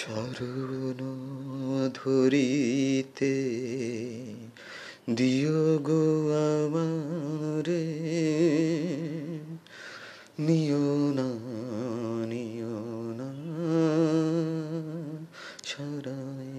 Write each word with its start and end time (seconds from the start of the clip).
চরণ 0.00 1.00
ধরিতে 1.94 3.34
দিও 5.16 5.78
গো 5.78 6.04
আমারে। 6.48 7.86
নিও 10.40 11.12
না 11.12 11.28
নিও 12.26 12.78
না 13.18 13.30
সরায় 15.64 16.50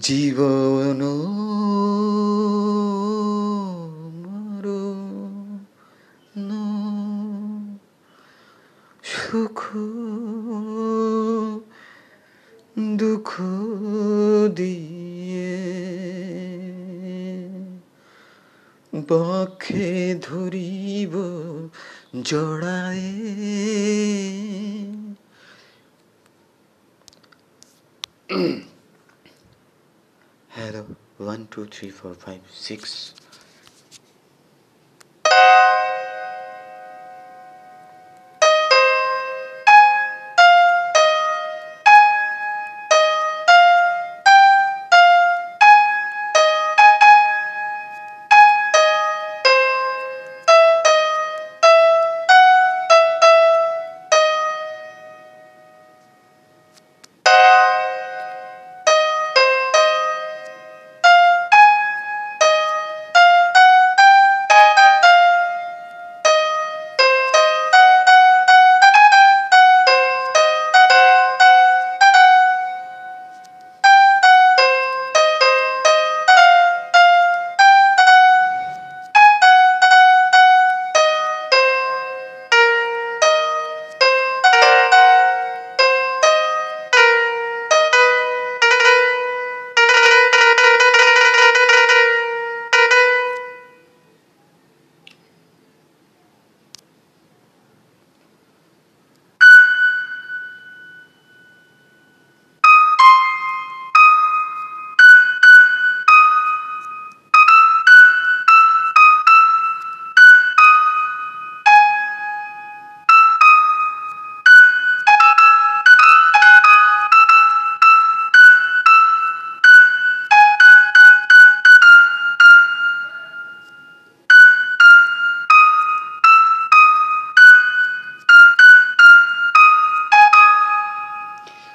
জীবন 0.00 1.00
দুঃখ 12.98 13.30
দিয়ে 14.54 15.56
বক্ষে 18.92 19.92
ধরিব 20.20 21.14
জড়ায়ে 22.22 23.12
hello 30.50 30.82
one 31.20 31.40
two 31.50 31.60
three 31.72 31.88
four 31.90 32.12
five 32.14 32.40
six 32.58 32.90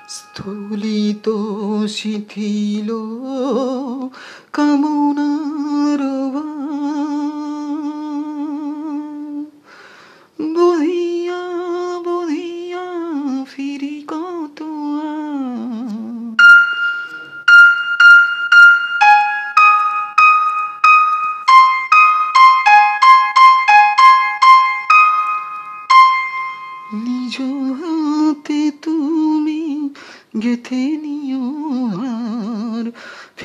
স্থলিত 0.08 1.28
শিথিল 1.88 2.90
কামনার 4.54 6.02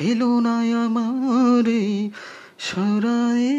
ফেলো 0.01 0.33
না 0.39 0.55
আমার 0.83 1.67
সরায়ে 2.59 3.57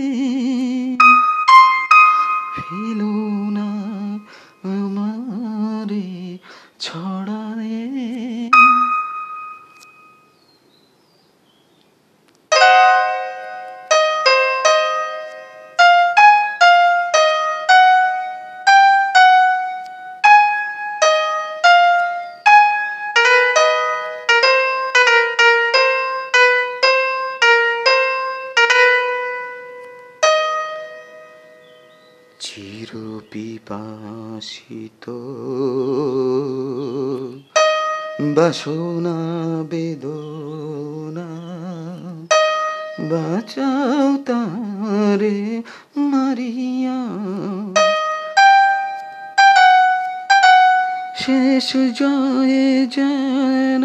ফেলো 2.56 3.14
না 3.48 3.69
আমার 4.72 5.91
ছড়ায়ে 6.80 7.31
চির 32.92 33.20
পিপাসিত 33.30 35.10
বাসনা, 38.36 39.19
বেদনা, 39.70 41.28
বাঁচাও 43.10 44.16
তারে 44.26 45.62
মারিয়া। 45.98 47.00
শেষ 51.16 51.69
জয়ে 51.72 52.86
যেন 52.86 53.84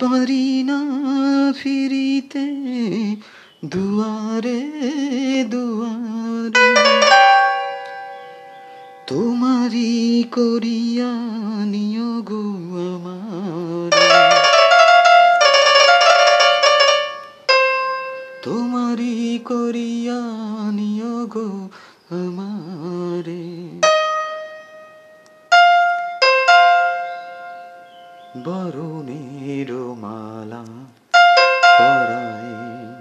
পারি 0.00 0.62
না 0.62 0.84
ফিরিতে, 1.52 2.48
দুয়ারে 3.64 5.44
দুয়ারে। 5.44 6.74
তোমারি 9.06 10.24
করিয়া 10.32 11.12
নিয় 11.64 12.20
গো 12.20 12.94
আমারে। 12.94 14.10
তোমারি 18.42 19.40
করিয়া 19.44 20.20
নিয় 20.72 21.26
গো 21.26 21.68
আমারে। 22.10 23.49
বরণের 28.36 29.70
মালা 29.94 30.62
পরায় 31.78 32.99